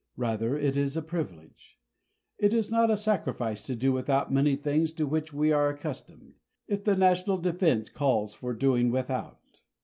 Rather 0.17 0.57
it 0.57 0.77
is 0.77 0.97
a 0.97 1.01
privilege. 1.03 1.77
It 2.39 2.55
is 2.55 2.71
not 2.71 2.89
a 2.89 2.97
sacrifice 2.97 3.61
to 3.67 3.75
do 3.75 3.91
without 3.91 4.33
many 4.33 4.55
things 4.55 4.91
to 4.93 5.05
which 5.05 5.31
we 5.31 5.51
are 5.51 5.69
accustomed 5.69 6.33
if 6.67 6.83
the 6.83 6.95
national 6.95 7.37
defense 7.37 7.87
calls 7.87 8.33
for 8.33 8.53
doing 8.55 8.89
without. 8.89 9.61